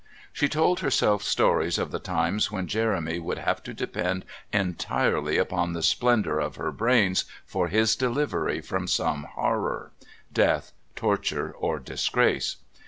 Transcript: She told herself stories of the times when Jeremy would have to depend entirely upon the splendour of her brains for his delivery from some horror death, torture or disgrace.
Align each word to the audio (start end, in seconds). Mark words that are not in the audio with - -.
She 0.33 0.49
told 0.49 0.79
herself 0.79 1.21
stories 1.21 1.77
of 1.77 1.91
the 1.91 1.99
times 1.99 2.49
when 2.51 2.65
Jeremy 2.65 3.19
would 3.19 3.37
have 3.37 3.61
to 3.61 3.71
depend 3.71 4.25
entirely 4.51 5.37
upon 5.37 5.73
the 5.73 5.83
splendour 5.83 6.39
of 6.39 6.55
her 6.55 6.71
brains 6.71 7.25
for 7.45 7.67
his 7.67 7.95
delivery 7.95 8.61
from 8.61 8.87
some 8.87 9.25
horror 9.25 9.91
death, 10.33 10.71
torture 10.95 11.51
or 11.55 11.77
disgrace. 11.77 12.55